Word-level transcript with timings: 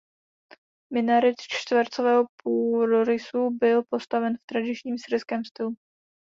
Minaret 0.93 1.35
čtvercového 1.41 2.23
půdorysu 2.43 3.49
byl 3.59 3.83
postaven 3.89 4.37
v 4.37 4.41
tradičním 4.45 4.95
syrském 4.97 5.43
stylu. 5.45 5.75